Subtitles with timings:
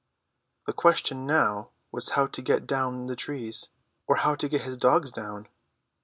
[0.65, 3.69] The question now was how to get down the trees,
[4.07, 5.47] or how to get his dogs down?